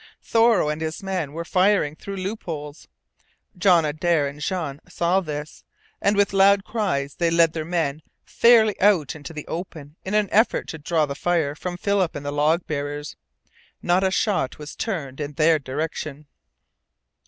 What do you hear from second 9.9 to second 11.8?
in an effort to draw the fire from